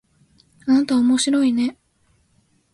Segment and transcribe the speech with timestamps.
[0.65, 1.77] あなたおもしろいね